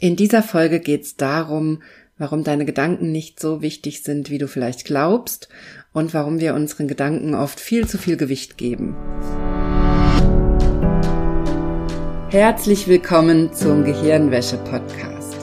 [0.00, 1.82] In dieser Folge geht es darum,
[2.18, 5.48] warum deine Gedanken nicht so wichtig sind, wie du vielleicht glaubst
[5.92, 8.94] und warum wir unseren Gedanken oft viel zu viel Gewicht geben.
[12.30, 15.36] Herzlich willkommen zum Gehirnwäsche-Podcast.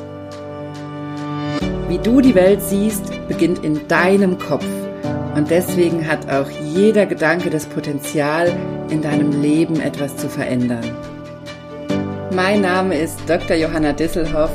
[1.90, 4.68] Wie du die Welt siehst, beginnt in deinem Kopf.
[5.36, 8.58] Und deswegen hat auch jeder Gedanke das Potenzial,
[8.90, 11.15] in deinem Leben etwas zu verändern.
[12.36, 13.56] Mein Name ist Dr.
[13.56, 14.52] Johanna Disselhoff.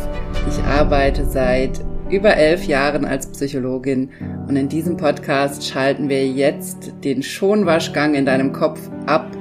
[0.47, 1.81] Ich arbeite seit
[2.11, 4.11] über elf Jahren als Psychologin
[4.47, 9.35] und in diesem Podcast schalten wir jetzt den Schonwaschgang in deinem Kopf ab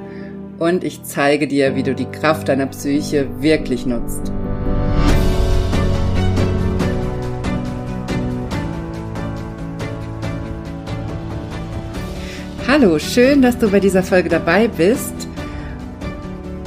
[0.58, 4.32] und ich zeige dir, wie du die Kraft deiner Psyche wirklich nutzt.
[12.66, 15.19] Hallo, schön, dass du bei dieser Folge dabei bist.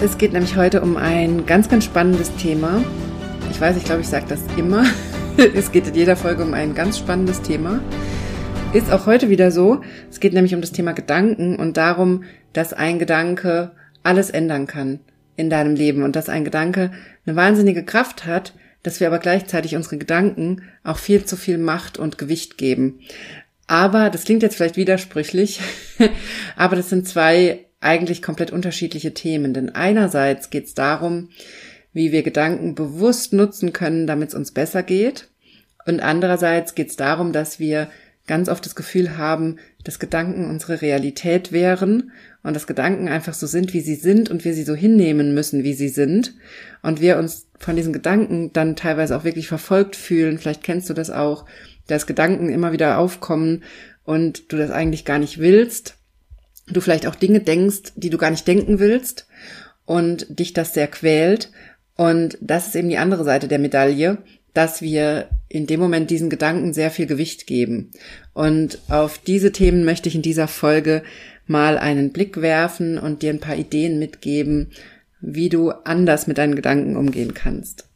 [0.03, 2.83] Es geht nämlich heute um ein ganz, ganz spannendes Thema.
[3.49, 4.85] Ich weiß, ich glaube, ich sage das immer.
[5.37, 7.79] es geht in jeder Folge um ein ganz spannendes Thema.
[8.73, 9.79] Ist auch heute wieder so.
[10.11, 13.71] Es geht nämlich um das Thema Gedanken und darum, dass ein Gedanke
[14.03, 14.99] alles ändern kann
[15.37, 16.91] in deinem Leben und dass ein Gedanke
[17.25, 21.97] eine wahnsinnige Kraft hat, dass wir aber gleichzeitig unsere Gedanken auch viel zu viel Macht
[21.97, 22.99] und Gewicht geben.
[23.67, 25.61] Aber das klingt jetzt vielleicht widersprüchlich,
[26.57, 29.53] aber das sind zwei eigentlich komplett unterschiedliche Themen.
[29.53, 31.29] Denn einerseits geht es darum,
[31.93, 35.29] wie wir Gedanken bewusst nutzen können, damit es uns besser geht.
[35.85, 37.89] Und andererseits geht es darum, dass wir
[38.25, 42.11] ganz oft das Gefühl haben, dass Gedanken unsere Realität wären
[42.41, 45.63] und dass Gedanken einfach so sind, wie sie sind und wir sie so hinnehmen müssen,
[45.63, 46.33] wie sie sind.
[46.81, 50.39] Und wir uns von diesen Gedanken dann teilweise auch wirklich verfolgt fühlen.
[50.39, 51.45] Vielleicht kennst du das auch,
[51.87, 53.63] dass Gedanken immer wieder aufkommen
[54.05, 55.97] und du das eigentlich gar nicht willst
[56.67, 59.27] du vielleicht auch Dinge denkst, die du gar nicht denken willst
[59.85, 61.51] und dich das sehr quält.
[61.95, 64.17] Und das ist eben die andere Seite der Medaille,
[64.53, 67.91] dass wir in dem Moment diesen Gedanken sehr viel Gewicht geben.
[68.33, 71.03] Und auf diese Themen möchte ich in dieser Folge
[71.45, 74.71] mal einen Blick werfen und dir ein paar Ideen mitgeben,
[75.21, 77.87] wie du anders mit deinen Gedanken umgehen kannst.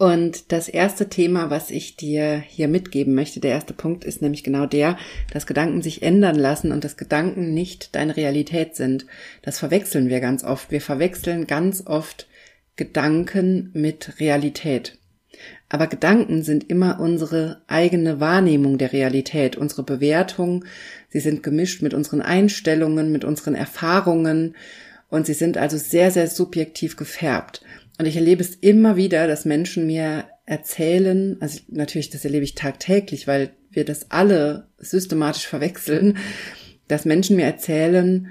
[0.00, 4.42] Und das erste Thema, was ich dir hier mitgeben möchte, der erste Punkt ist nämlich
[4.42, 4.96] genau der,
[5.30, 9.04] dass Gedanken sich ändern lassen und dass Gedanken nicht deine Realität sind.
[9.42, 10.70] Das verwechseln wir ganz oft.
[10.70, 12.28] Wir verwechseln ganz oft
[12.76, 14.96] Gedanken mit Realität.
[15.68, 20.64] Aber Gedanken sind immer unsere eigene Wahrnehmung der Realität, unsere Bewertung.
[21.10, 24.54] Sie sind gemischt mit unseren Einstellungen, mit unseren Erfahrungen
[25.10, 27.60] und sie sind also sehr, sehr subjektiv gefärbt.
[28.00, 32.54] Und ich erlebe es immer wieder, dass Menschen mir erzählen, also natürlich, das erlebe ich
[32.54, 36.16] tagtäglich, weil wir das alle systematisch verwechseln,
[36.88, 38.28] dass Menschen mir erzählen,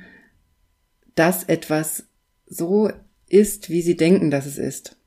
[1.13, 2.07] dass etwas
[2.47, 2.90] so
[3.28, 4.97] ist, wie sie denken, dass es ist.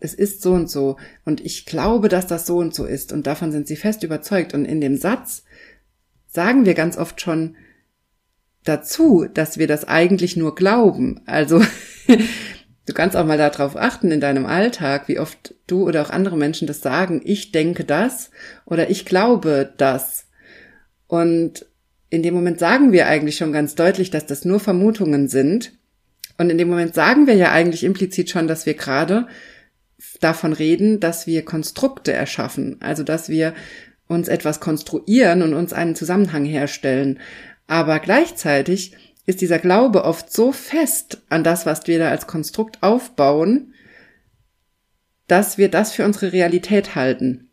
[0.00, 0.96] Es ist so und so.
[1.24, 3.12] Und ich glaube, dass das so und so ist.
[3.12, 4.54] Und davon sind sie fest überzeugt.
[4.54, 5.44] Und in dem Satz
[6.26, 7.54] sagen wir ganz oft schon
[8.64, 11.20] dazu, dass wir das eigentlich nur glauben.
[11.26, 11.62] Also
[12.90, 16.36] Du kannst auch mal darauf achten in deinem Alltag, wie oft du oder auch andere
[16.36, 18.32] Menschen das sagen, ich denke das
[18.66, 20.26] oder ich glaube das.
[21.06, 21.66] Und
[22.08, 25.70] in dem Moment sagen wir eigentlich schon ganz deutlich, dass das nur Vermutungen sind.
[26.36, 29.28] Und in dem Moment sagen wir ja eigentlich implizit schon, dass wir gerade
[30.18, 33.54] davon reden, dass wir Konstrukte erschaffen, also dass wir
[34.08, 37.20] uns etwas konstruieren und uns einen Zusammenhang herstellen.
[37.68, 38.96] Aber gleichzeitig
[39.30, 43.74] ist dieser Glaube oft so fest an das, was wir da als Konstrukt aufbauen,
[45.26, 47.48] dass wir das für unsere Realität halten.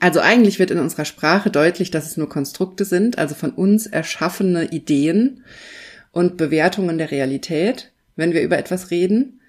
[0.00, 3.86] Also eigentlich wird in unserer Sprache deutlich, dass es nur Konstrukte sind, also von uns
[3.86, 5.44] erschaffene Ideen
[6.12, 9.40] und Bewertungen der Realität, wenn wir über etwas reden.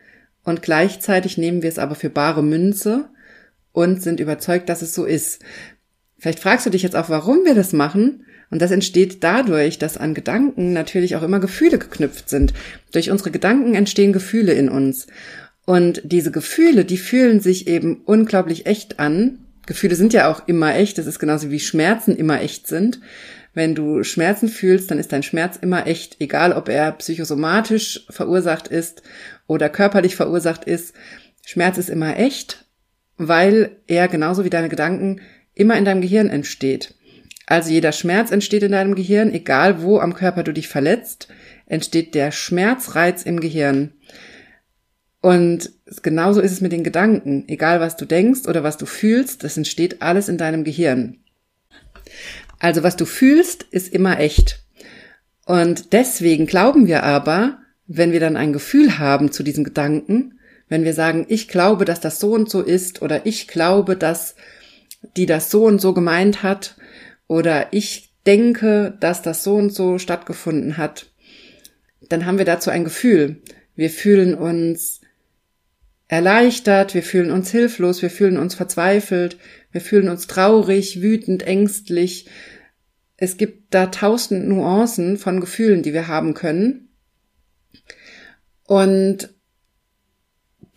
[0.44, 3.10] Und gleichzeitig nehmen wir es aber für bare Münze
[3.72, 5.42] und sind überzeugt, dass es so ist.
[6.18, 8.26] Vielleicht fragst du dich jetzt auch, warum wir das machen.
[8.52, 12.54] Und das entsteht dadurch, dass an Gedanken natürlich auch immer Gefühle geknüpft sind.
[12.92, 15.08] Durch unsere Gedanken entstehen Gefühle in uns.
[15.66, 19.40] Und diese Gefühle, die fühlen sich eben unglaublich echt an.
[19.66, 20.98] Gefühle sind ja auch immer echt.
[20.98, 23.00] Das ist genauso wie Schmerzen immer echt sind.
[23.56, 28.68] Wenn du Schmerzen fühlst, dann ist dein Schmerz immer echt, egal ob er psychosomatisch verursacht
[28.68, 29.02] ist
[29.48, 30.94] oder körperlich verursacht ist.
[31.46, 32.66] Schmerz ist immer echt,
[33.18, 35.22] weil er genauso wie deine Gedanken
[35.54, 36.95] immer in deinem Gehirn entsteht.
[37.46, 41.28] Also jeder Schmerz entsteht in deinem Gehirn, egal wo am Körper du dich verletzt,
[41.68, 43.94] entsteht der Schmerzreiz im Gehirn.
[45.22, 45.72] Und
[46.02, 47.46] genauso ist es mit den Gedanken.
[47.48, 51.18] Egal was du denkst oder was du fühlst, das entsteht alles in deinem Gehirn.
[52.60, 54.64] Also was du fühlst, ist immer echt.
[55.46, 60.36] Und deswegen glauben wir aber, wenn wir dann ein Gefühl haben zu diesem Gedanken,
[60.68, 64.36] Wenn wir sagen, ich glaube, dass das so und so ist oder ich glaube, dass
[65.16, 66.76] die das so und so gemeint hat
[67.28, 71.08] oder ich denke, dass das so und so stattgefunden hat,
[72.10, 73.42] dann haben wir dazu ein Gefühl.
[73.76, 75.02] Wir fühlen uns
[76.08, 79.38] erleichtert, wir fühlen uns hilflos, wir fühlen uns verzweifelt,
[79.72, 82.28] wir fühlen uns traurig, wütend, ängstlich.
[83.18, 86.90] Es gibt da tausend Nuancen von Gefühlen, die wir haben können.
[88.68, 89.34] Und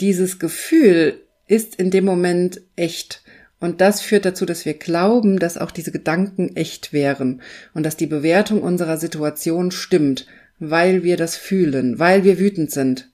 [0.01, 3.23] dieses Gefühl ist in dem Moment echt.
[3.61, 7.43] Und das führt dazu, dass wir glauben, dass auch diese Gedanken echt wären
[7.75, 10.27] und dass die Bewertung unserer Situation stimmt,
[10.61, 13.11] weil wir das fühlen, weil wir wütend sind,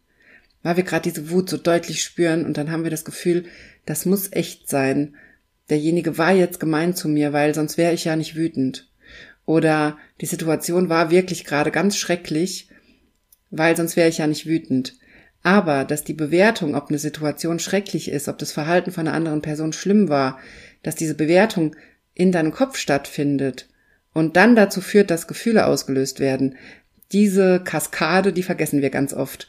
[0.62, 3.44] weil wir gerade diese Wut so deutlich spüren und dann haben wir das Gefühl,
[3.86, 5.14] das muss echt sein.
[5.70, 8.88] Derjenige war jetzt gemein zu mir, weil sonst wäre ich ja nicht wütend.
[9.46, 12.68] Oder die Situation war wirklich gerade ganz schrecklich,
[13.50, 14.94] weil sonst wäre ich ja nicht wütend.
[15.44, 19.42] Aber dass die Bewertung, ob eine Situation schrecklich ist, ob das Verhalten von einer anderen
[19.42, 20.38] Person schlimm war,
[20.82, 21.76] dass diese Bewertung
[22.14, 23.68] in deinem Kopf stattfindet
[24.14, 26.56] und dann dazu führt, dass Gefühle ausgelöst werden,
[27.12, 29.46] diese Kaskade, die vergessen wir ganz oft.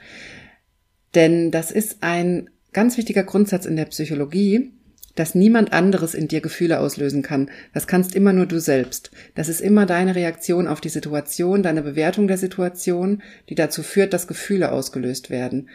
[1.15, 4.74] Denn das ist ein ganz wichtiger Grundsatz in der Psychologie,
[5.15, 7.50] dass niemand anderes in dir Gefühle auslösen kann.
[7.73, 9.12] Das kannst immer nur du selbst.
[9.33, 14.13] Das ist immer deine Reaktion auf die Situation, deine Bewertung der Situation, die dazu führt,
[14.13, 15.69] dass Gefühle ausgelöst werden.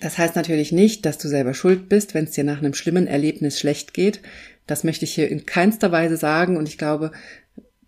[0.00, 3.06] Das heißt natürlich nicht, dass du selber schuld bist, wenn es dir nach einem schlimmen
[3.06, 4.20] Erlebnis schlecht geht.
[4.66, 7.12] Das möchte ich hier in keinster Weise sagen und ich glaube,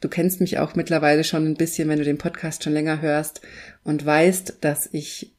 [0.01, 3.41] du kennst mich auch mittlerweile schon ein bisschen, wenn du den Podcast schon länger hörst
[3.85, 5.33] und weißt, dass ich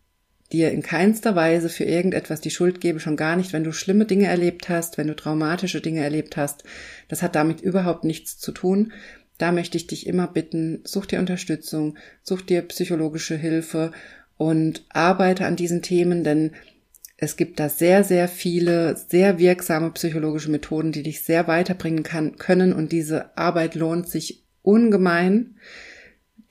[0.52, 4.06] dir in keinster Weise für irgendetwas die Schuld gebe, schon gar nicht, wenn du schlimme
[4.06, 6.64] Dinge erlebt hast, wenn du traumatische Dinge erlebt hast.
[7.08, 8.94] Das hat damit überhaupt nichts zu tun.
[9.38, 13.92] Da möchte ich dich immer bitten, such dir Unterstützung, such dir psychologische Hilfe
[14.38, 16.52] und arbeite an diesen Themen, denn
[17.18, 22.38] es gibt da sehr, sehr viele, sehr wirksame psychologische Methoden, die dich sehr weiterbringen kann,
[22.38, 25.56] können und diese Arbeit lohnt sich ungemein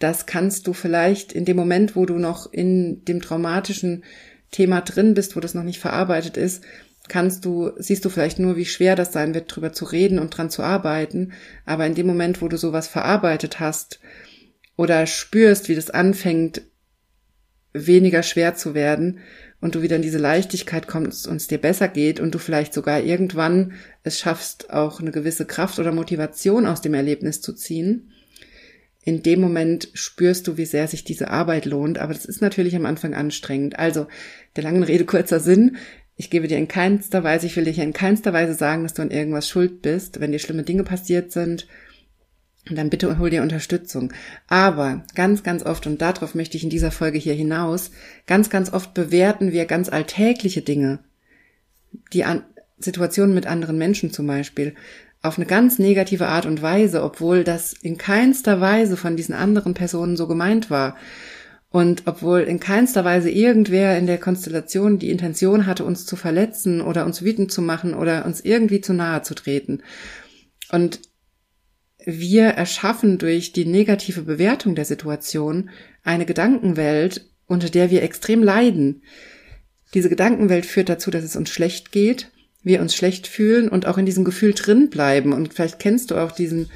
[0.04, 4.04] das kannst du vielleicht in dem Moment, wo du noch in dem traumatischen
[4.50, 6.62] Thema drin bist, wo das noch nicht verarbeitet ist,
[7.08, 10.36] kannst du, siehst du vielleicht nur, wie schwer das sein wird, drüber zu reden und
[10.36, 11.32] dran zu arbeiten.
[11.64, 13.98] Aber in dem Moment, wo du sowas verarbeitet hast
[14.76, 16.60] oder spürst, wie das anfängt,
[17.72, 19.20] weniger schwer zu werden
[19.62, 22.74] und du wieder in diese Leichtigkeit kommst und es dir besser geht und du vielleicht
[22.74, 23.72] sogar irgendwann
[24.02, 28.10] es schaffst, auch eine gewisse Kraft oder Motivation aus dem Erlebnis zu ziehen,
[29.04, 31.98] in dem Moment spürst du, wie sehr sich diese Arbeit lohnt.
[31.98, 33.78] Aber das ist natürlich am Anfang anstrengend.
[33.78, 34.06] Also,
[34.56, 35.76] der langen Rede kurzer Sinn.
[36.16, 39.02] Ich gebe dir in keinster Weise, ich will dir in keinster Weise sagen, dass du
[39.02, 40.20] an irgendwas schuld bist.
[40.20, 41.66] Wenn dir schlimme Dinge passiert sind,
[42.70, 44.12] dann bitte hol dir Unterstützung.
[44.46, 47.90] Aber ganz, ganz oft, und darauf möchte ich in dieser Folge hier hinaus,
[48.26, 51.00] ganz, ganz oft bewerten wir ganz alltägliche Dinge,
[52.12, 52.44] die an
[52.78, 54.74] Situationen mit anderen Menschen zum Beispiel,
[55.24, 59.72] auf eine ganz negative Art und Weise, obwohl das in keinster Weise von diesen anderen
[59.72, 60.96] Personen so gemeint war.
[61.70, 66.82] Und obwohl in keinster Weise irgendwer in der Konstellation die Intention hatte, uns zu verletzen
[66.82, 69.82] oder uns wütend zu machen oder uns irgendwie zu nahe zu treten.
[70.70, 71.00] Und
[72.04, 75.70] wir erschaffen durch die negative Bewertung der Situation
[76.02, 79.02] eine Gedankenwelt, unter der wir extrem leiden.
[79.94, 82.30] Diese Gedankenwelt führt dazu, dass es uns schlecht geht,
[82.64, 85.32] wir uns schlecht fühlen und auch in diesem Gefühl drin bleiben.
[85.32, 86.70] Und vielleicht kennst du auch diesen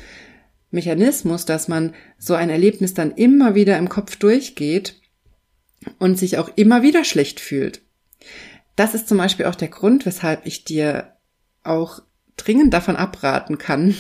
[0.71, 5.01] Mechanismus, dass man so ein Erlebnis dann immer wieder im Kopf durchgeht
[5.99, 7.81] und sich auch immer wieder schlecht fühlt.
[8.77, 11.15] Das ist zum Beispiel auch der Grund, weshalb ich dir
[11.65, 12.01] auch
[12.37, 13.95] dringend davon abraten kann,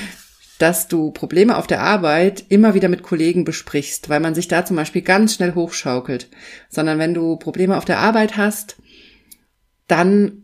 [0.58, 4.64] dass du Probleme auf der Arbeit immer wieder mit Kollegen besprichst, weil man sich da
[4.64, 6.28] zum Beispiel ganz schnell hochschaukelt.
[6.68, 8.76] Sondern wenn du Probleme auf der Arbeit hast,
[9.88, 10.43] dann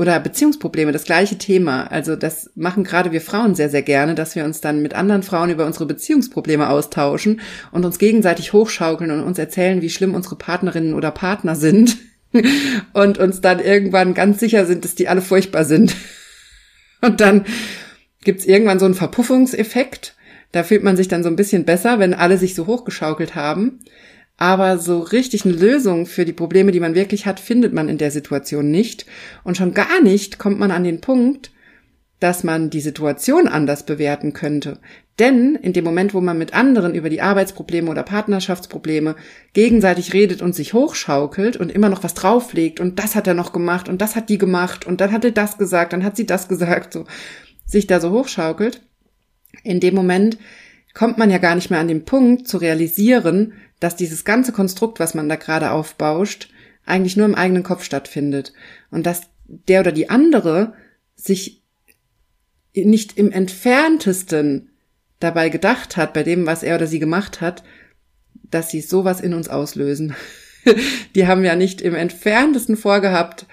[0.00, 1.84] oder Beziehungsprobleme, das gleiche Thema.
[1.84, 5.22] Also das machen gerade wir Frauen sehr, sehr gerne, dass wir uns dann mit anderen
[5.22, 10.36] Frauen über unsere Beziehungsprobleme austauschen und uns gegenseitig hochschaukeln und uns erzählen, wie schlimm unsere
[10.36, 11.98] Partnerinnen oder Partner sind
[12.94, 15.94] und uns dann irgendwann ganz sicher sind, dass die alle furchtbar sind.
[17.02, 17.46] Und dann
[18.24, 20.16] gibt's irgendwann so einen Verpuffungseffekt.
[20.52, 23.80] Da fühlt man sich dann so ein bisschen besser, wenn alle sich so hochgeschaukelt haben.
[24.40, 27.98] Aber so richtig eine Lösung für die Probleme, die man wirklich hat, findet man in
[27.98, 29.04] der Situation nicht.
[29.44, 31.52] Und schon gar nicht kommt man an den Punkt,
[32.20, 34.78] dass man die Situation anders bewerten könnte.
[35.18, 39.14] Denn in dem Moment, wo man mit anderen über die Arbeitsprobleme oder Partnerschaftsprobleme
[39.52, 43.52] gegenseitig redet und sich hochschaukelt und immer noch was drauflegt und das hat er noch
[43.52, 46.24] gemacht und das hat die gemacht und dann hat er das gesagt, dann hat sie
[46.24, 47.04] das gesagt, so
[47.66, 48.80] sich da so hochschaukelt,
[49.64, 50.38] in dem Moment
[50.94, 55.00] kommt man ja gar nicht mehr an den Punkt zu realisieren, dass dieses ganze Konstrukt,
[55.00, 56.50] was man da gerade aufbauscht,
[56.86, 58.52] eigentlich nur im eigenen Kopf stattfindet
[58.90, 60.74] und dass der oder die andere
[61.16, 61.62] sich
[62.74, 64.70] nicht im entferntesten
[65.18, 67.62] dabei gedacht hat, bei dem, was er oder sie gemacht hat,
[68.50, 70.14] dass sie sowas in uns auslösen.
[71.14, 73.46] die haben ja nicht im entferntesten vorgehabt,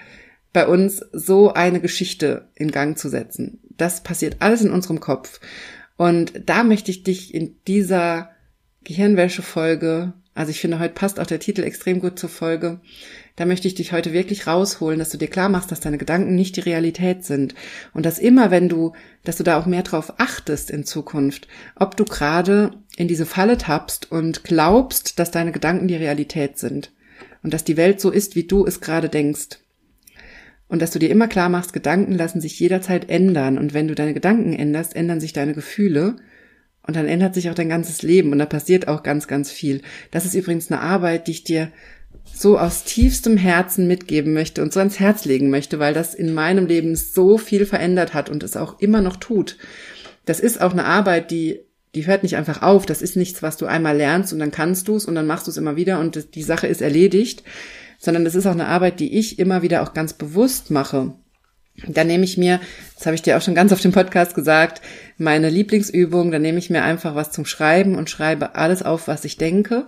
[0.52, 3.60] bei uns so eine Geschichte in Gang zu setzen.
[3.76, 5.40] Das passiert alles in unserem Kopf.
[5.96, 8.30] Und da möchte ich dich in dieser
[8.84, 12.80] Gehirnwäsche-Folge, also ich finde, heute passt auch der Titel extrem gut zur Folge,
[13.38, 16.34] da möchte ich dich heute wirklich rausholen, dass du dir klar machst, dass deine Gedanken
[16.34, 17.54] nicht die Realität sind.
[17.94, 21.96] Und dass immer, wenn du, dass du da auch mehr drauf achtest in Zukunft, ob
[21.96, 26.90] du gerade in diese Falle tappst und glaubst, dass deine Gedanken die Realität sind.
[27.44, 29.60] Und dass die Welt so ist, wie du es gerade denkst.
[30.66, 33.56] Und dass du dir immer klar machst, Gedanken lassen sich jederzeit ändern.
[33.56, 36.16] Und wenn du deine Gedanken änderst, ändern sich deine Gefühle.
[36.88, 38.32] Und dann ändert sich auch dein ganzes Leben.
[38.32, 39.82] Und da passiert auch ganz, ganz viel.
[40.10, 41.70] Das ist übrigens eine Arbeit, die ich dir
[42.24, 46.34] so aus tiefstem Herzen mitgeben möchte und so ans Herz legen möchte, weil das in
[46.34, 49.58] meinem Leben so viel verändert hat und es auch immer noch tut.
[50.24, 51.60] Das ist auch eine Arbeit, die
[51.94, 52.86] die hört nicht einfach auf.
[52.86, 55.46] Das ist nichts, was du einmal lernst und dann kannst du es und dann machst
[55.46, 57.42] du es immer wieder und die Sache ist erledigt,
[57.98, 61.14] sondern das ist auch eine Arbeit, die ich immer wieder auch ganz bewusst mache.
[61.86, 62.60] Da nehme ich mir,
[62.96, 64.82] das habe ich dir auch schon ganz auf dem Podcast gesagt,
[65.16, 69.24] meine Lieblingsübung, da nehme ich mir einfach was zum Schreiben und schreibe alles auf, was
[69.24, 69.86] ich denke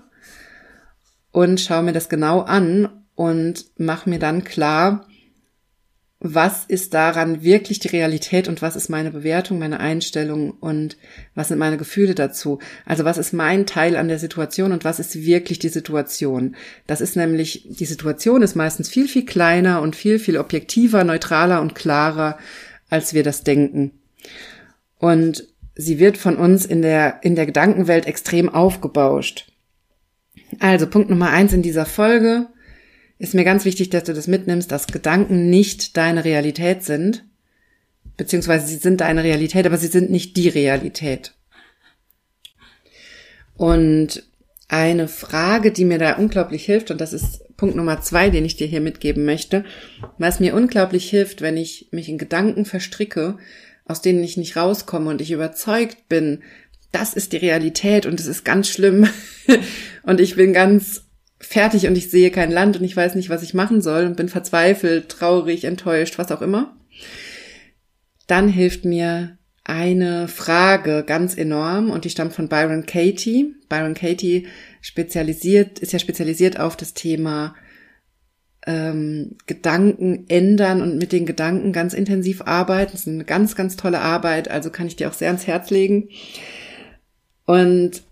[1.32, 5.06] und schaue mir das genau an und mache mir dann klar,
[6.22, 10.98] was ist daran wirklich die Realität und was ist meine Bewertung, meine Einstellung und
[11.34, 12.58] was sind meine Gefühle dazu.
[12.84, 16.56] Also was ist mein Teil an der Situation und was ist wirklich die Situation.
[16.86, 21.62] Das ist nämlich, die Situation ist meistens viel, viel kleiner und viel, viel objektiver, neutraler
[21.62, 22.36] und klarer,
[22.90, 23.92] als wir das denken.
[24.98, 29.50] Und sie wird von uns in der, in der Gedankenwelt extrem aufgebauscht.
[30.58, 32.48] Also Punkt Nummer eins in dieser Folge
[33.20, 37.22] ist mir ganz wichtig, dass du das mitnimmst, dass Gedanken nicht deine Realität sind,
[38.16, 41.34] beziehungsweise sie sind deine Realität, aber sie sind nicht die Realität.
[43.58, 44.24] Und
[44.68, 48.56] eine Frage, die mir da unglaublich hilft, und das ist Punkt Nummer zwei, den ich
[48.56, 49.66] dir hier mitgeben möchte,
[50.16, 53.36] was mir unglaublich hilft, wenn ich mich in Gedanken verstricke,
[53.84, 56.42] aus denen ich nicht rauskomme und ich überzeugt bin,
[56.90, 59.10] das ist die Realität und es ist ganz schlimm
[60.04, 61.02] und ich bin ganz
[61.40, 64.16] fertig und ich sehe kein Land und ich weiß nicht, was ich machen soll und
[64.16, 66.76] bin verzweifelt, traurig, enttäuscht, was auch immer,
[68.26, 73.54] dann hilft mir eine Frage ganz enorm und die stammt von Byron Katie.
[73.68, 74.46] Byron Katie
[74.80, 77.54] spezialisiert, ist ja spezialisiert auf das Thema
[78.66, 82.92] ähm, Gedanken ändern und mit den Gedanken ganz intensiv arbeiten.
[82.92, 85.70] Das ist eine ganz, ganz tolle Arbeit, also kann ich dir auch sehr ans Herz
[85.70, 86.08] legen.
[87.46, 88.02] Und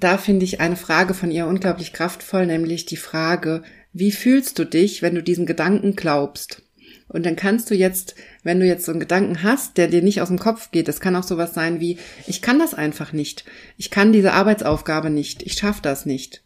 [0.00, 4.64] da finde ich eine Frage von ihr unglaublich kraftvoll, nämlich die Frage, wie fühlst du
[4.64, 6.62] dich, wenn du diesen Gedanken glaubst?
[7.06, 10.20] Und dann kannst du jetzt, wenn du jetzt so einen Gedanken hast, der dir nicht
[10.20, 13.44] aus dem Kopf geht, das kann auch sowas sein wie, ich kann das einfach nicht.
[13.76, 15.42] Ich kann diese Arbeitsaufgabe nicht.
[15.42, 16.42] Ich schaffe das nicht.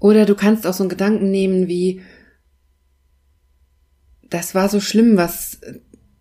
[0.00, 2.02] Oder du kannst auch so einen Gedanken nehmen wie,
[4.28, 5.60] das war so schlimm, was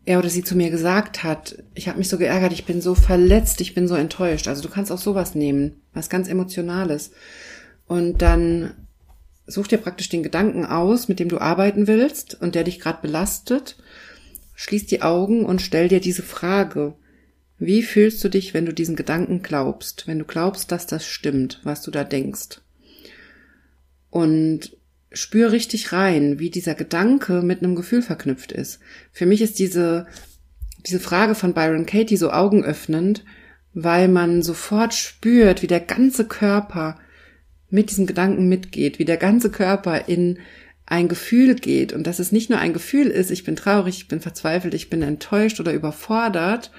[0.05, 2.93] er oder sie zu mir gesagt hat, ich habe mich so geärgert, ich bin so
[2.93, 4.47] verletzt, ich bin so enttäuscht.
[4.47, 7.11] Also du kannst auch sowas nehmen, was ganz Emotionales.
[7.87, 8.73] Und dann
[9.47, 13.01] such dir praktisch den Gedanken aus, mit dem du arbeiten willst und der dich gerade
[13.01, 13.77] belastet.
[14.55, 16.95] Schließ die Augen und stell dir diese Frage.
[17.57, 21.61] Wie fühlst du dich, wenn du diesen Gedanken glaubst, wenn du glaubst, dass das stimmt,
[21.63, 22.61] was du da denkst?
[24.09, 24.75] Und
[25.13, 28.79] spür richtig rein, wie dieser Gedanke mit einem Gefühl verknüpft ist.
[29.11, 30.07] Für mich ist diese,
[30.85, 33.23] diese Frage von Byron Katie so augenöffnend,
[33.73, 36.99] weil man sofort spürt, wie der ganze Körper
[37.69, 40.39] mit diesem Gedanken mitgeht, wie der ganze Körper in
[40.85, 44.07] ein Gefühl geht und dass es nicht nur ein Gefühl ist, ich bin traurig, ich
[44.07, 46.71] bin verzweifelt, ich bin enttäuscht oder überfordert,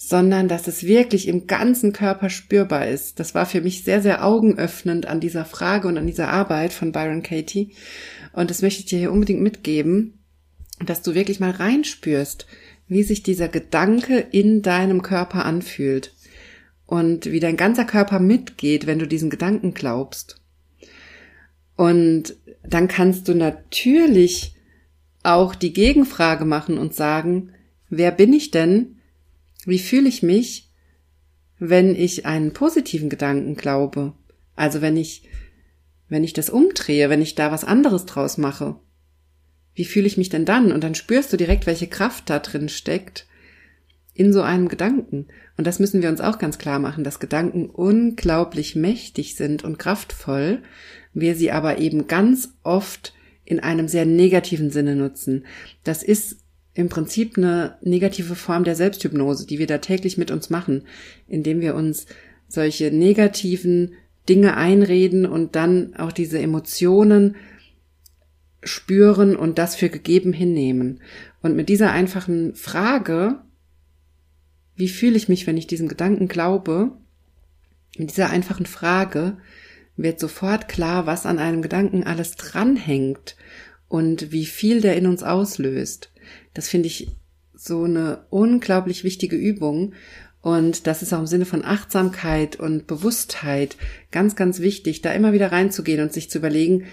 [0.00, 3.18] sondern dass es wirklich im ganzen Körper spürbar ist.
[3.18, 6.92] Das war für mich sehr, sehr augenöffnend an dieser Frage und an dieser Arbeit von
[6.92, 7.72] Byron Katie.
[8.32, 10.20] Und das möchte ich dir hier unbedingt mitgeben,
[10.78, 12.46] dass du wirklich mal reinspürst,
[12.86, 16.14] wie sich dieser Gedanke in deinem Körper anfühlt
[16.86, 20.40] und wie dein ganzer Körper mitgeht, wenn du diesen Gedanken glaubst.
[21.74, 24.54] Und dann kannst du natürlich
[25.24, 27.50] auch die Gegenfrage machen und sagen,
[27.90, 28.97] wer bin ich denn,
[29.68, 30.70] wie fühle ich mich,
[31.58, 34.14] wenn ich einen positiven Gedanken glaube?
[34.56, 35.28] Also wenn ich,
[36.08, 38.76] wenn ich das umdrehe, wenn ich da was anderes draus mache?
[39.74, 40.72] Wie fühle ich mich denn dann?
[40.72, 43.26] Und dann spürst du direkt, welche Kraft da drin steckt
[44.14, 45.28] in so einem Gedanken.
[45.56, 49.78] Und das müssen wir uns auch ganz klar machen, dass Gedanken unglaublich mächtig sind und
[49.78, 50.62] kraftvoll,
[51.12, 55.46] wir sie aber eben ganz oft in einem sehr negativen Sinne nutzen.
[55.84, 56.38] Das ist
[56.78, 60.84] im Prinzip eine negative Form der Selbsthypnose, die wir da täglich mit uns machen,
[61.26, 62.06] indem wir uns
[62.46, 63.94] solche negativen
[64.28, 67.34] Dinge einreden und dann auch diese Emotionen
[68.62, 71.00] spüren und das für gegeben hinnehmen.
[71.42, 73.40] Und mit dieser einfachen Frage,
[74.76, 76.92] wie fühle ich mich, wenn ich diesem Gedanken glaube,
[77.96, 79.36] mit dieser einfachen Frage
[79.96, 83.34] wird sofort klar, was an einem Gedanken alles dranhängt
[83.88, 86.12] und wie viel der in uns auslöst.
[86.54, 87.08] Das finde ich
[87.54, 89.94] so eine unglaublich wichtige Übung.
[90.40, 93.76] Und das ist auch im Sinne von Achtsamkeit und Bewusstheit
[94.10, 96.84] ganz, ganz wichtig, da immer wieder reinzugehen und sich zu überlegen,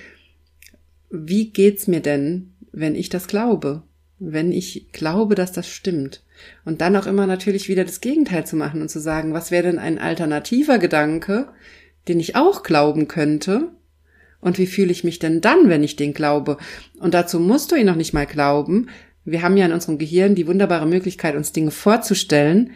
[1.11, 3.83] wie geht's mir denn, wenn ich das glaube?
[4.17, 6.23] Wenn ich glaube, dass das stimmt?
[6.65, 9.63] Und dann auch immer natürlich wieder das Gegenteil zu machen und zu sagen, was wäre
[9.63, 11.49] denn ein alternativer Gedanke,
[12.07, 13.71] den ich auch glauben könnte?
[14.41, 16.57] Und wie fühle ich mich denn dann, wenn ich den glaube?
[16.99, 18.89] Und dazu musst du ihn noch nicht mal glauben.
[19.25, 22.71] Wir haben ja in unserem Gehirn die wunderbare Möglichkeit, uns Dinge vorzustellen.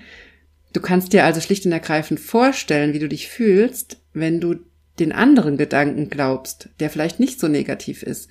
[0.74, 4.56] Du kannst dir also schlicht und ergreifend vorstellen, wie du dich fühlst, wenn du
[5.00, 8.30] den anderen Gedanken glaubst, der vielleicht nicht so negativ ist.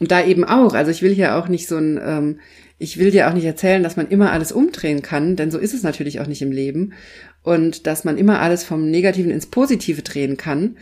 [0.00, 2.40] Und da eben auch, also ich will hier auch nicht so ein, ähm,
[2.78, 5.74] ich will dir auch nicht erzählen, dass man immer alles umdrehen kann, denn so ist
[5.74, 6.94] es natürlich auch nicht im Leben.
[7.42, 10.76] Und dass man immer alles vom Negativen ins Positive drehen kann.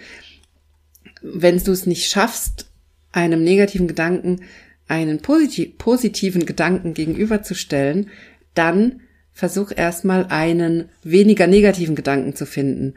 [1.23, 2.71] Wenn du es nicht schaffst,
[3.13, 4.43] einem negativen Gedanken
[4.89, 8.11] einen posit positiven Gedanken gegenüberzustellen,
[8.55, 9.01] dann
[9.33, 12.95] versuch erstmal einen weniger negativen Gedanken zu finden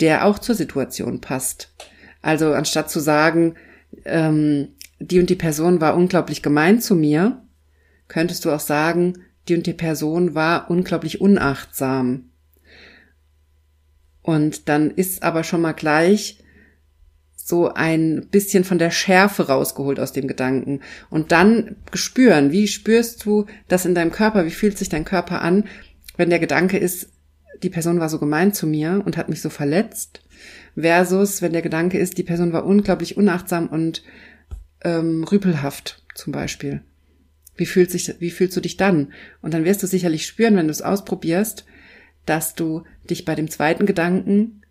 [0.00, 1.72] der auch zur Situation passt.
[2.22, 3.54] Also anstatt zu sagen,
[4.04, 7.42] ähm, die und die Person war unglaublich gemein zu mir,
[8.08, 9.14] könntest du auch sagen,
[9.48, 12.30] die und die Person war unglaublich unachtsam.
[14.22, 16.38] Und dann ist aber schon mal gleich
[17.46, 20.80] so ein bisschen von der Schärfe rausgeholt aus dem Gedanken.
[21.10, 25.42] Und dann spüren, wie spürst du das in deinem Körper, wie fühlt sich dein Körper
[25.42, 25.64] an,
[26.16, 27.10] wenn der Gedanke ist,
[27.62, 30.22] die Person war so gemein zu mir und hat mich so verletzt,
[30.74, 34.02] versus wenn der Gedanke ist, die Person war unglaublich unachtsam und
[34.82, 36.80] ähm, rüpelhaft zum Beispiel.
[37.56, 39.12] Wie fühlt sich, wie fühlst du dich dann?
[39.42, 41.66] Und dann wirst du sicherlich spüren, wenn du es ausprobierst,
[42.24, 44.62] dass du dich bei dem zweiten Gedanken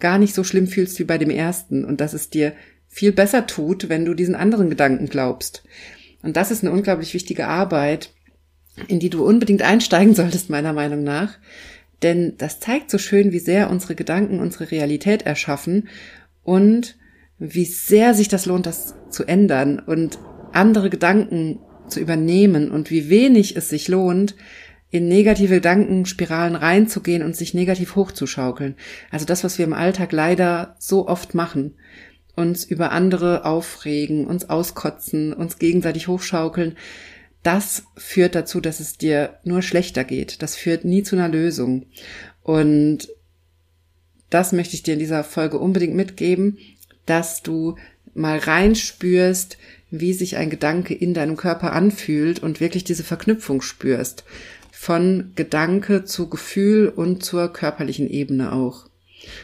[0.00, 2.52] gar nicht so schlimm fühlst wie bei dem ersten und dass es dir
[2.88, 5.64] viel besser tut, wenn du diesen anderen Gedanken glaubst.
[6.22, 8.12] Und das ist eine unglaublich wichtige Arbeit,
[8.86, 11.38] in die du unbedingt einsteigen solltest, meiner Meinung nach,
[12.02, 15.88] denn das zeigt so schön, wie sehr unsere Gedanken unsere Realität erschaffen
[16.44, 16.96] und
[17.38, 20.18] wie sehr sich das lohnt, das zu ändern und
[20.52, 24.34] andere Gedanken zu übernehmen und wie wenig es sich lohnt,
[24.90, 28.76] in negative Gedankenspiralen reinzugehen und sich negativ hochzuschaukeln.
[29.10, 31.74] Also das, was wir im Alltag leider so oft machen.
[32.34, 36.76] Uns über andere aufregen, uns auskotzen, uns gegenseitig hochschaukeln
[37.42, 40.42] das führt dazu, dass es dir nur schlechter geht.
[40.42, 41.86] Das führt nie zu einer Lösung.
[42.42, 43.08] Und
[44.30, 46.58] das möchte ich dir in dieser Folge unbedingt mitgeben,
[47.06, 47.76] dass du
[48.14, 49.56] mal reinspürst,
[49.90, 54.24] wie sich ein Gedanke in deinem Körper anfühlt und wirklich diese Verknüpfung spürst.
[54.80, 58.86] Von Gedanke zu Gefühl und zur körperlichen Ebene auch.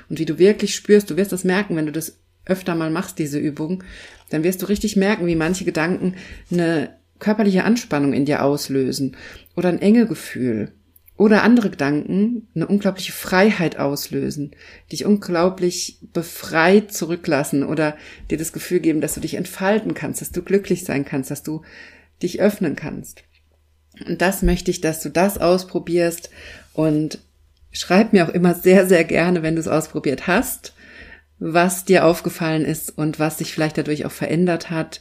[0.08, 3.18] Und wie du wirklich spürst, du wirst das merken, wenn du das öfter mal machst,
[3.18, 3.82] diese Übung,
[4.30, 6.14] dann wirst du richtig merken, wie manche Gedanken
[6.52, 9.16] eine körperliche Anspannung in dir auslösen
[9.56, 10.70] oder ein enge Gefühl
[11.16, 14.52] oder andere Gedanken eine unglaubliche Freiheit auslösen,
[14.92, 17.96] dich unglaublich befreit zurücklassen oder
[18.30, 21.42] dir das Gefühl geben, dass du dich entfalten kannst, dass du glücklich sein kannst, dass
[21.42, 21.62] du
[22.22, 23.24] dich öffnen kannst.
[24.06, 26.30] Und das möchte ich, dass du das ausprobierst
[26.72, 27.18] und
[27.72, 30.74] schreib mir auch immer sehr, sehr gerne, wenn du es ausprobiert hast,
[31.38, 35.00] was dir aufgefallen ist und was sich vielleicht dadurch auch verändert hat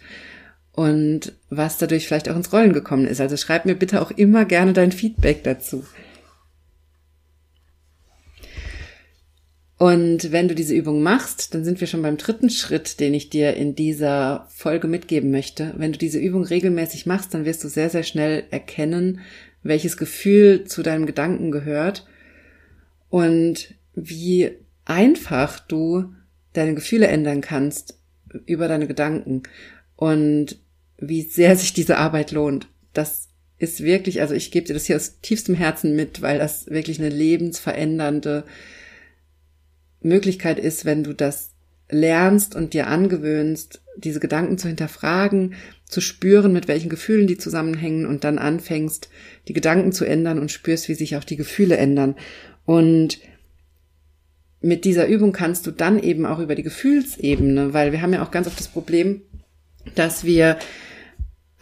[0.72, 3.22] und was dadurch vielleicht auch ins Rollen gekommen ist.
[3.22, 5.86] Also schreib mir bitte auch immer gerne dein Feedback dazu.
[9.84, 13.30] Und wenn du diese Übung machst, dann sind wir schon beim dritten Schritt, den ich
[13.30, 15.74] dir in dieser Folge mitgeben möchte.
[15.76, 19.20] Wenn du diese Übung regelmäßig machst, dann wirst du sehr, sehr schnell erkennen,
[19.62, 22.08] welches Gefühl zu deinem Gedanken gehört
[23.10, 24.52] und wie
[24.86, 26.14] einfach du
[26.54, 28.00] deine Gefühle ändern kannst
[28.46, 29.44] über deine Gedanken
[29.98, 30.60] und
[30.98, 32.70] wie sehr sich diese Arbeit lohnt.
[32.94, 36.68] Das ist wirklich, also ich gebe dir das hier aus tiefstem Herzen mit, weil das
[36.68, 38.46] wirklich eine lebensverändernde
[40.04, 41.52] Möglichkeit ist, wenn du das
[41.90, 45.56] lernst und dir angewöhnst, diese Gedanken zu hinterfragen,
[45.88, 49.10] zu spüren, mit welchen Gefühlen die zusammenhängen und dann anfängst,
[49.48, 52.16] die Gedanken zu ändern und spürst, wie sich auch die Gefühle ändern.
[52.66, 53.20] Und
[54.62, 58.24] mit dieser Übung kannst du dann eben auch über die Gefühlsebene, weil wir haben ja
[58.24, 59.22] auch ganz oft das Problem,
[59.96, 60.58] dass wir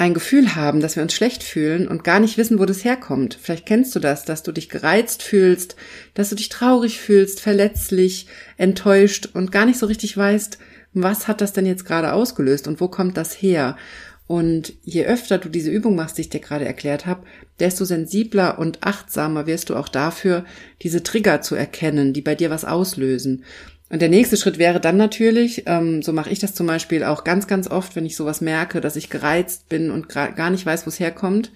[0.01, 3.37] ein Gefühl haben, dass wir uns schlecht fühlen und gar nicht wissen, wo das herkommt.
[3.39, 5.75] Vielleicht kennst du das, dass du dich gereizt fühlst,
[6.15, 8.25] dass du dich traurig fühlst, verletzlich,
[8.57, 10.57] enttäuscht und gar nicht so richtig weißt,
[10.93, 13.77] was hat das denn jetzt gerade ausgelöst und wo kommt das her?
[14.25, 17.23] Und je öfter du diese Übung machst, die ich dir gerade erklärt habe,
[17.59, 20.45] desto sensibler und achtsamer wirst du auch dafür,
[20.81, 23.43] diese Trigger zu erkennen, die bei dir was auslösen.
[23.91, 27.25] Und der nächste Schritt wäre dann natürlich, ähm, so mache ich das zum Beispiel auch
[27.25, 30.85] ganz, ganz oft, wenn ich sowas merke, dass ich gereizt bin und gar nicht weiß,
[30.85, 31.51] wo es herkommt,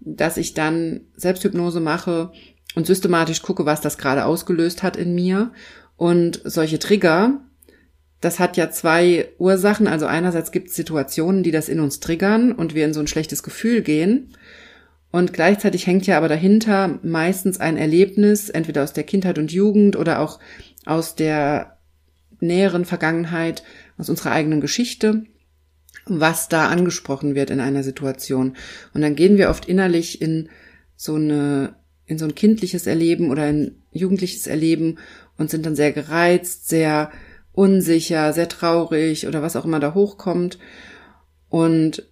[0.00, 2.32] dass ich dann Selbsthypnose mache
[2.74, 5.52] und systematisch gucke, was das gerade ausgelöst hat in mir.
[5.96, 7.40] Und solche Trigger,
[8.20, 9.86] das hat ja zwei Ursachen.
[9.86, 13.06] Also einerseits gibt es Situationen, die das in uns triggern und wir in so ein
[13.06, 14.32] schlechtes Gefühl gehen.
[15.12, 19.94] Und gleichzeitig hängt ja aber dahinter meistens ein Erlebnis, entweder aus der Kindheit und Jugend
[19.94, 20.40] oder auch
[20.86, 21.76] aus der
[22.40, 23.62] näheren Vergangenheit,
[23.98, 25.24] aus unserer eigenen Geschichte,
[26.06, 28.56] was da angesprochen wird in einer Situation.
[28.94, 30.48] Und dann gehen wir oft innerlich in
[30.96, 31.74] so eine,
[32.06, 34.98] in so ein kindliches Erleben oder ein jugendliches Erleben
[35.36, 37.10] und sind dann sehr gereizt, sehr
[37.52, 40.58] unsicher, sehr traurig oder was auch immer da hochkommt.
[41.48, 42.06] Und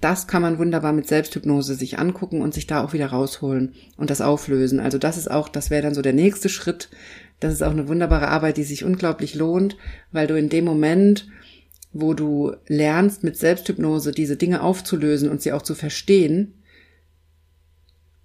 [0.00, 4.10] das kann man wunderbar mit Selbsthypnose sich angucken und sich da auch wieder rausholen und
[4.10, 4.80] das auflösen.
[4.80, 6.88] Also das ist auch, das wäre dann so der nächste Schritt.
[7.42, 9.76] Das ist auch eine wunderbare Arbeit, die sich unglaublich lohnt,
[10.12, 11.26] weil du in dem Moment,
[11.92, 16.54] wo du lernst, mit Selbsthypnose diese Dinge aufzulösen und sie auch zu verstehen,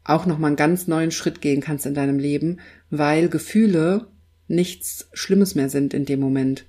[0.04, 2.60] auch nochmal einen ganz neuen Schritt gehen kannst in deinem Leben,
[2.92, 4.06] weil Gefühle
[4.48, 6.66] nichts Schlimmes mehr sind in dem Moment.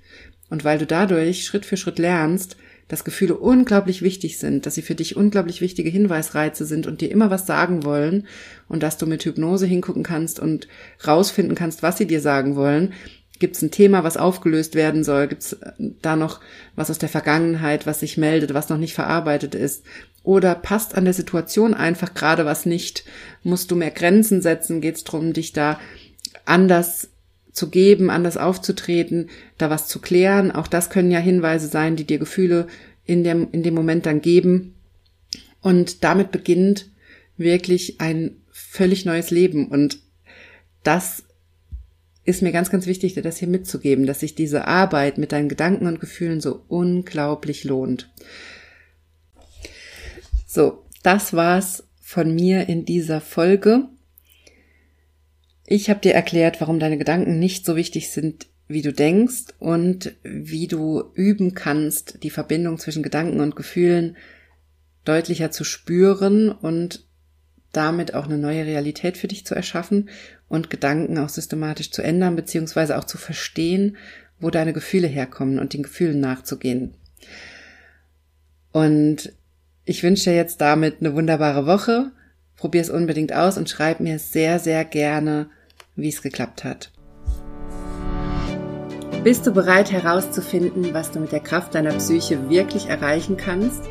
[0.49, 2.57] Und weil du dadurch Schritt für Schritt lernst,
[2.89, 7.11] dass Gefühle unglaublich wichtig sind, dass sie für dich unglaublich wichtige Hinweisreize sind und dir
[7.11, 8.27] immer was sagen wollen
[8.67, 10.67] und dass du mit Hypnose hingucken kannst und
[11.07, 12.93] rausfinden kannst, was sie dir sagen wollen.
[13.37, 15.27] Gibt es ein Thema, was aufgelöst werden soll?
[15.27, 15.71] Gibt es äh,
[16.01, 16.41] da noch
[16.75, 19.85] was aus der Vergangenheit, was sich meldet, was noch nicht verarbeitet ist?
[20.23, 23.05] Oder passt an der Situation einfach gerade was nicht?
[23.43, 24.81] Musst du mehr Grenzen setzen?
[24.81, 25.79] Geht es darum, dich da
[26.43, 27.09] anders
[27.59, 30.51] zu geben, anders aufzutreten, da was zu klären.
[30.51, 32.67] Auch das können ja Hinweise sein, die dir Gefühle
[33.05, 34.75] in dem, in dem Moment dann geben.
[35.61, 36.89] Und damit beginnt
[37.37, 39.67] wirklich ein völlig neues Leben.
[39.67, 39.99] Und
[40.83, 41.23] das
[42.23, 45.49] ist mir ganz, ganz wichtig, dir das hier mitzugeben, dass sich diese Arbeit mit deinen
[45.49, 48.09] Gedanken und Gefühlen so unglaublich lohnt.
[50.47, 53.89] So, das war's von mir in dieser Folge.
[55.71, 60.15] Ich habe dir erklärt, warum deine Gedanken nicht so wichtig sind, wie du denkst und
[60.23, 64.17] wie du üben kannst, die Verbindung zwischen Gedanken und Gefühlen
[65.05, 67.05] deutlicher zu spüren und
[67.71, 70.09] damit auch eine neue Realität für dich zu erschaffen
[70.47, 73.95] und Gedanken auch systematisch zu ändern, beziehungsweise auch zu verstehen,
[74.39, 76.95] wo deine Gefühle herkommen und den Gefühlen nachzugehen.
[78.71, 79.33] Und
[79.85, 82.11] ich wünsche dir jetzt damit eine wunderbare Woche.
[82.55, 85.51] Probier es unbedingt aus und schreib mir sehr, sehr gerne,
[86.01, 86.91] wie es geklappt hat.
[89.23, 93.83] Bist du bereit herauszufinden, was du mit der Kraft deiner Psyche wirklich erreichen kannst?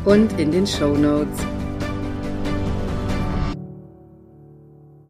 [0.05, 1.37] und in den Show Notes.